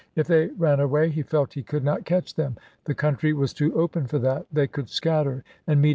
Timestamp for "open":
3.79-4.07